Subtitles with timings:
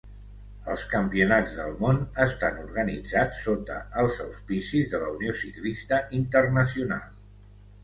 [0.75, 7.09] Els Campionats del món estan organitzats sota els auspicis de la Unió Ciclista Internacional.